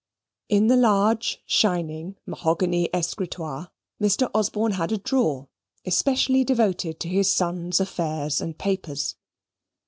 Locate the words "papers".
8.57-9.13